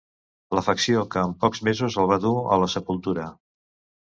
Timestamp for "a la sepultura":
2.57-3.29